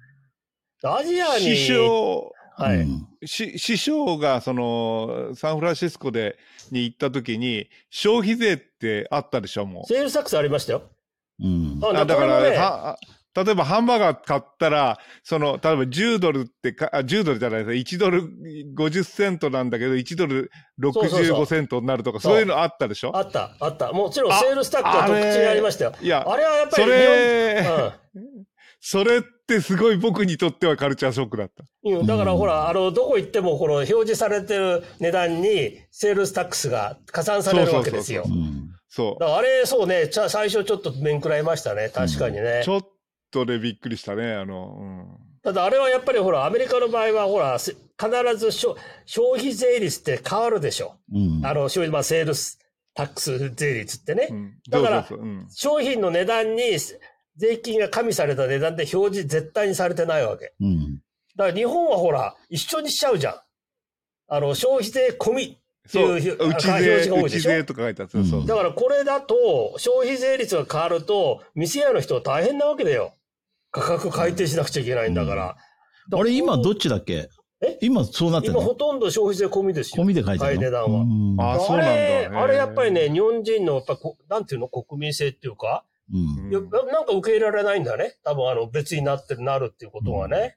[0.85, 1.40] アジアに。
[1.40, 2.79] 師匠、はい。
[2.81, 6.37] うんし師匠がそのサンフランシスコで
[6.71, 9.87] に行った時に消費税ってあったでしょもう。
[9.87, 10.83] セールスタックスありましたよ。
[11.40, 11.81] うん。
[11.83, 12.99] ああだから、ねは
[13.35, 18.29] 例えばハンバーガー買ったら、その、例えば10ドルってか、あ10ドルじゃないです1ドル
[18.77, 20.51] 50セントなんだけど、1ドル
[20.83, 23.16] そうそうそう65セントになるとか、そういうのあったでしょ？
[23.16, 23.92] あった、あった。
[23.92, 25.94] もちろんあ sales tax はとっくにありましたよ。
[26.01, 27.92] いや、あれはやっぱりそ日れ、本、
[28.81, 31.64] それってすごい僕にとってはカルチャーショックだった。
[31.85, 31.99] うん。
[32.01, 38.25] うん、だからうんほら、あの、どこ行っても、この表示されてる値段に、 sales tax が加算されるわけですよ
[38.88, 39.25] そう。
[39.25, 41.88] あれ、そうね、最初ちょっと面食らいましたね。
[41.88, 42.61] 確かにね。
[42.62, 42.83] ちょっ
[43.35, 45.07] とでびっくりしたね、あの、うん。
[45.42, 50.94] ただあれはやっぱりほら、アメリカの場合はほら、せ必ず消消費税率って変わるでしょ。
[51.12, 51.44] うん。
[51.44, 52.61] あの、消費、まあ、 sales
[52.95, 54.29] tax 税率ってね。
[54.31, 55.09] うん、だから。
[55.51, 56.62] 商品の値段に
[57.37, 60.55] 税金が加味された値段で表示絶対にされてないわけ。
[60.61, 61.01] うん。
[61.37, 63.35] だから日本はほら、一緒にしちゃうじゃん。
[64.29, 68.12] あの、消費税込みっていう表示が多いでしょ内税とか書いてあった。
[68.25, 73.14] そううんだからこれだと、消費税率が変わると、店屋の人は大変なわけだよ。
[73.81, 75.57] 価格改定しなくちゃいけないんだから。
[76.13, 77.29] あれ、今どっちだっけ？
[77.61, 77.79] え？
[77.81, 80.05] 今そうなってる今ほのとんど消費税込みですよ。
[80.05, 81.87] 込みで書いてるのはい値段はうんあそうなん
[82.33, 86.45] だあれやっぱりね、日本人の、やっぱこ、なんていうの、国民性っていうか、うん。
[86.47, 88.17] うんいやなんか受け入れられないんだね。
[88.23, 90.57] 多分あの、別になってる、なるっていうことがね。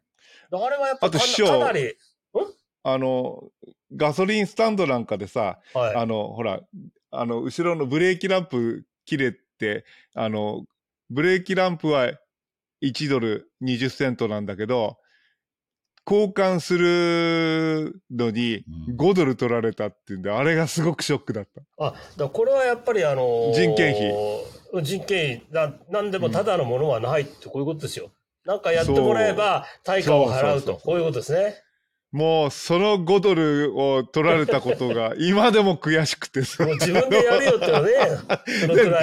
[0.52, 1.96] だからあれはやっぱかかなり、
[2.84, 3.44] あの、
[3.96, 5.96] ガソリンスタンドなんかでさ、はい。
[5.96, 6.60] あの、ほら、
[7.12, 10.66] あの、後ろのブレーキランプ切れて、あの、
[11.10, 12.12] ブレーキランプは
[12.82, 14.98] 1ドル20セントなんだけど、
[16.10, 21.62] 交換するのにうん5ドル取られたっていうんで、あれがすごくショックだった。
[21.86, 24.84] あ、だこれはやっぱりあのー人件費。
[24.84, 28.12] 人件費な、なんでもただのものはないってこういうことですよ。
[28.46, 30.76] なんかやってもらえば対価を払うと。
[30.78, 31.56] こういうことですね。
[32.12, 36.66] もう、その5ドルを取られたことが今でも悔しくてさ。
[36.66, 37.68] もう自分でやるよって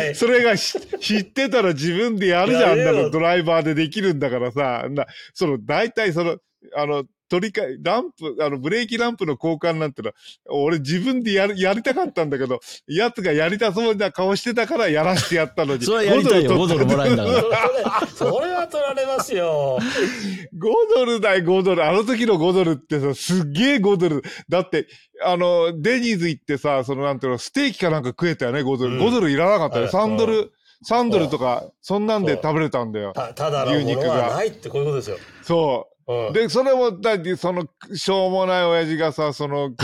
[0.09, 6.39] ね、それがし知ってたら自分でやるじゃん、あんなのドライバーでできるんだからさ、な、その、大体その、
[6.75, 10.15] あの、取り替え、ランプ、あの、ブレーキランプの交換なんてのは、
[10.51, 15.85] 俺自分でやる、やりたかったんだけど、奴がやりたそうな顔してたからやらしてやったのに。
[15.85, 18.01] それはやりたいよ、5 5ドルもらえんだそから。
[18.01, 19.79] れ それは取られますよ。
[19.81, 21.85] 5ドルだよ、5ドル。
[21.85, 24.23] あの時の5ドルってさ、すっげえ5ドル。
[24.49, 24.87] だって、
[25.25, 28.97] あの、デニーズ行ってさ、そのなんていうの、ステーキかなんか食えたよね、5ドル。
[28.97, 29.85] うん5ドルいらなかったよ。
[29.85, 30.53] はい3ドうル、
[30.89, 33.13] 3ドルとか、そんなんで食べれたんだよ。
[33.15, 35.19] たただのものはないってこういうことですよ。
[35.43, 36.13] そう。
[36.29, 39.77] うん、で、それも、だって、その、しょうもない親父がさ、その、こ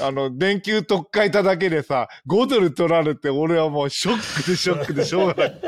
[0.00, 5.60] う、 あの、電球取っかえただけでさ、5ドル取られて、俺はもうショックでショックで しょうがない。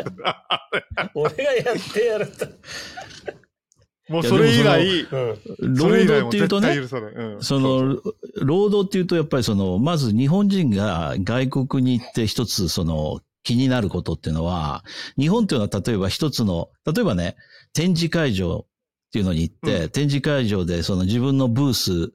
[1.14, 2.46] 俺がやってやると。
[4.08, 5.06] もうそれ以来、
[5.60, 6.76] 労働っていうとね。
[7.40, 7.98] その、
[8.36, 14.82] 労働っていうと、やっぱりその、まず日本人が外国に行って一つその気になることっていうのは、
[15.18, 17.36] 日本っていうのは例えば一つの、例えばね、
[17.74, 18.66] 展示会場
[19.08, 22.12] っていうのに行って、う展示会場でその自分のブース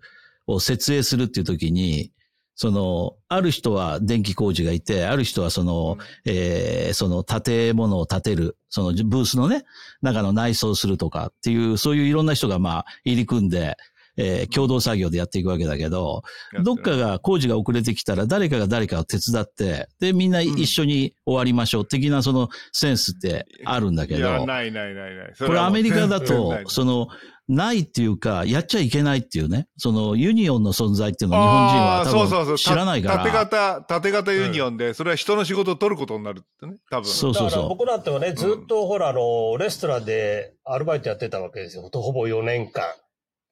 [0.48, 2.12] を設営するっていう時に、
[2.56, 9.64] その、ある人は電気工事がいて、ある人はその、えーその建物を建てる、そのブースのね、
[10.04, 13.76] 中の内装するとかっていう、そういういろんな人がまあ入り組んで、
[14.18, 16.22] えー共同作業でやっていくわけだけど、
[16.64, 25.34] どっかが工事が遅れてきたら誰かが誰かを手伝って、で、みんな一緒に終わりましょう的なそのセンスってあるんだけいや、ど、ないないないない。
[25.38, 27.08] これアメリカだと、その、
[27.50, 33.34] ないっていうか、やっちゃいけないっていうね、そのユニオンの存在っていうのを日本人は多分知らないかた縦ら。
[33.46, 37.06] 型、縦型ユニオンで、それは人の仕事を取ることになるってね、多分。
[37.06, 41.90] そうそうだからそ僕なんてはね、ずっとほら、あの、レストランでアルバイトやってたわけですよ。
[41.92, 42.84] ほぼ4年間。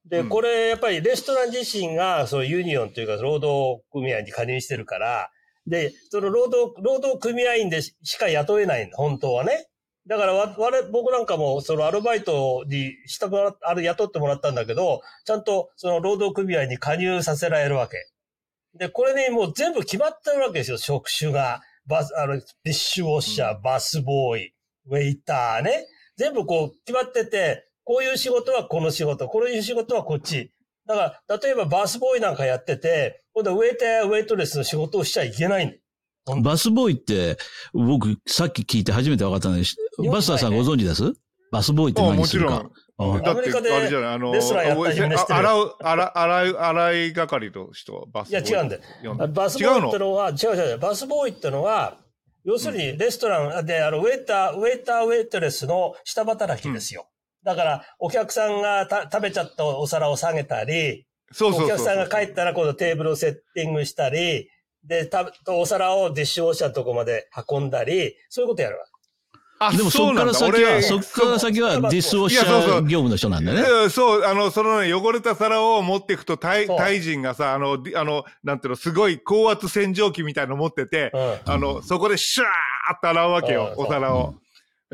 [0.06, 5.30] で、うんこれ、やっぱりレストラン自身が、そのユニオンというか、労働組合に加入してるから、
[5.68, 9.68] で、その労働、労働組合員でししか雇えない本当はね。
[10.08, 17.98] だからわ、われ、僕なんかも、そのアルバイトにしたもらあれ雇ってもらったんだけど、ちゃんとその労働組合に加入させられるわけ。
[18.74, 21.62] で、これね、もう全部決まってるわけですよ、職種が。
[21.86, 24.54] バス、あの、ディッシュウォッシャー、バスボーイ、
[24.88, 25.86] ウェイターね。
[26.18, 30.54] 全部こう決まってて、こういう仕事はこの仕事、こういう仕事はこっち。
[30.88, 35.72] だから、例えばバスボーイなんかやってて、今度はウェイターやウェイトレスの仕事をしちゃいけないん
[36.26, 37.38] だバスボーイって、
[37.74, 39.76] 僕、さっき聞いて初めて分かったんです。
[40.00, 41.04] ねバスターさんご存知です？
[41.52, 42.64] バスボーイってあ何するか
[42.96, 43.30] もちろん。。
[43.30, 49.16] アメリカであれじゃない、あの、レストランやった人みんな知ってる洗う、洗、洗い、洗い係の人、バスいや、違うんだよ。
[49.34, 51.98] バスボーイってのは、違う違う違う、バスボーイってのは、
[52.46, 57.08] 要するにレストランで、あの、ウェイター、ウェイター、ウェイトレスの下働きですよ。
[57.44, 61.86] だから、お客さんがた食べちゃったお皿を下げたり、そうそうそうそう。
[61.86, 64.50] お客さんが帰ったら今度テーブルをセッティングしたり、
[64.84, 68.86] で、たお皿をディッシュウォッシャーのとこまで運んだり、そういうことやるわ。
[69.64, 73.70] あでもそっから先は、俺そっから先はディスウォッシャいやそうそうー業務の人なんだよね。
[73.84, 81.54] うんそう、あの、そのね、汚れた皿を持っていくと、タイ、そうタイ人がさ、あの、あの、なんていうの、すごい高圧洗浄機みたいの持ってて、うん。
[81.54, 82.48] あの、そこでシュー
[82.96, 84.34] って洗うわけよ、うんお皿を。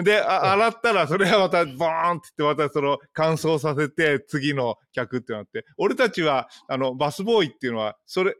[0.03, 8.35] で、あ洗ったら、それはまた、ボーンって言って、またその、乾燥させて、次の客ってなって、俺たちは、あの、バスボーイっていうのは、それ、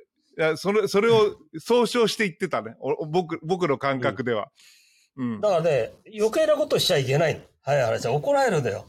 [0.56, 2.76] それ、それを総称して言ってたね。
[2.80, 4.50] お僕、僕の感覚では。
[5.18, 5.42] うん。
[5.42, 7.42] だからね、余計なことしちゃいけないの。
[7.64, 8.86] はい、話は怒られるんだよ。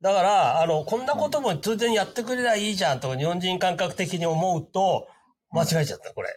[0.00, 5.08] だから、あの、こんなことも突然やってくれりゃいいじゃんと日本人感覚的に思うと、
[5.50, 6.28] 間違えちゃった、これ。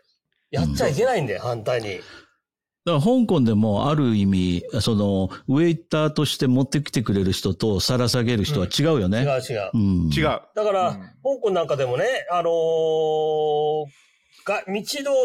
[0.49, 1.99] やっちゃいけないんだよ、反対に。
[2.89, 9.21] だから香港でもある意味、その、ウェイターとして持ってきてくれる人と皿下げる人は違うよ違うね。
[9.21, 9.71] 違う。
[9.73, 10.09] うん。
[10.09, 10.23] 違う。
[10.23, 13.85] だから、うん香港なんかでもね、あのー
[14.45, 14.73] が、道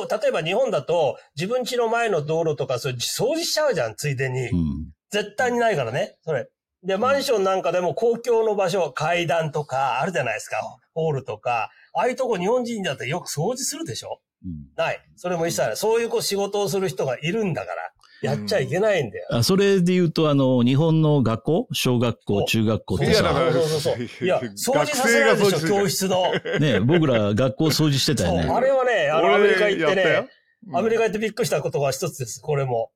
[0.09, 4.49] 道、例えば日本だと、自分家の前の道路とか、それ掃除しちゃうじゃん、ついでに。
[4.49, 4.91] うん。
[5.11, 6.49] 絶対にないからね、それ。
[6.83, 10.57] で、マンションなんかでも公共の場所、階段とかあるじゃないですか、
[10.93, 11.71] ホールとか。
[11.95, 14.34] ああいうとこ日本人だってよく掃除するでしょうん
[14.77, 15.01] ない。
[15.17, 15.77] それも一切ない。
[15.77, 19.27] そういうこう仕事をする人がいるんだから、やっちゃいけないんだよ。
[19.31, 21.69] あそれで言うと、あの、日本の学校？
[21.73, 22.95] 小学校、お中学校？
[22.95, 24.25] っていやそうそうそう。
[24.25, 26.33] いや、掃除させないでしょ、教室の。
[26.61, 28.27] ね、僕ら学校掃除してた。
[28.27, 28.51] よね。
[28.51, 30.29] あれはね、あの、アメリカ行って俺やったよね、
[30.73, 32.91] アメリカ行ってびっくりしたことが一つです、これも。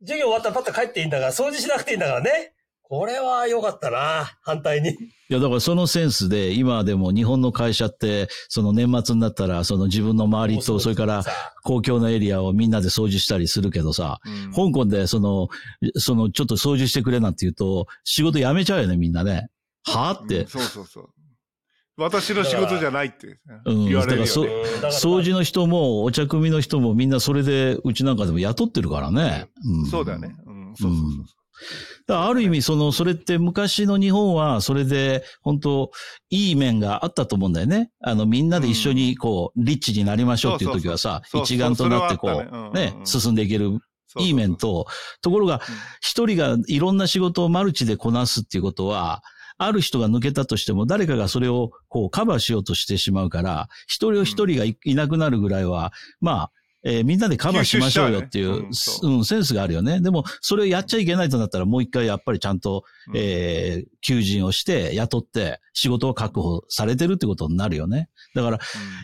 [0.00, 2.52] 授業終わったらパッと帰っていいんだから、掃除しなくていいんだからね。
[2.88, 4.90] これは良かったな、反対に。
[4.90, 4.94] い
[5.28, 11.30] や、だからそのセンスで、今でも日本の会社って、その年末になったら、その自分の周りと、それからさ
[11.64, 15.48] 公共のエリアをみんなで掃除したりするけどさ、うん香港でその、
[15.96, 19.50] そのちょっと掃除してくれなんて言うと、仕事辞めちゃうよね、みんなね。
[19.84, 20.46] はあってうん。
[20.46, 21.08] そうそうそう。
[21.98, 29.48] 私の仕事じゃないってうん言われるよ、ねだからそうんだから掃除の人も、お茶組の人もみんなそれで、うちなんかでも雇ってるからね。
[29.66, 30.34] んそうだよね。。
[30.46, 31.37] うん、そうそうそうそう。
[32.08, 35.90] ある意味、その、それって昔の日本は、それで、本当
[36.30, 37.90] いい面があったと思うんだよね。
[38.00, 42.94] あの、みんなで一緒に、こう、リッチになりましょうっていう時はさ、一丸となって、こうね。
[43.04, 43.78] 進んでいける、
[44.18, 44.86] いい面、と、
[45.20, 45.60] ところが、
[46.00, 49.22] 一人がいろんな仕事をマルチでこなすっていうことは、
[49.58, 56.52] ある人が抜けたとしても、誰かがそれをこうカバーしようとしてしまうから、一人一人がいいなくなるぐらいは、まあ、
[56.84, 58.68] えーみんなでカバーしましょうよっていう、ね
[59.02, 60.00] うんうん、センスがあるよね。
[60.00, 68.08] でも、それをやっちゃいけないとなったら、もう一回やっぱりちゃんと、うんえー求人をして、雇って、仕事を確保されてるってことになるよね。
[68.34, 68.58] だから、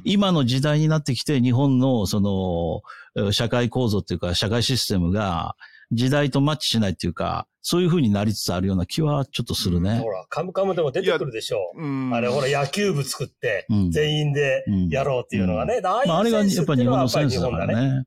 [0.04, 2.82] 今の時代になってきて、日本のその、
[3.16, 5.56] えー社会構造っていうか、社会システムが、
[5.94, 10.10] 時代とマッチしないっていうか、そういう風になりつつあるような気はちょっとするねほ。
[10.10, 11.82] ら、カムカムでも出てくるでしょう。
[11.82, 15.76] うんあれ、ほら、野球部作ってうん、全員でやろうっていうのがね。
[15.76, 17.88] うまあ、あれがセンスやっぱり日本のセンスだっていうのはやっぱり日本だね。
[17.88, 18.06] からね。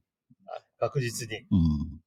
[0.79, 1.37] 確実に。
[1.37, 1.99] うん。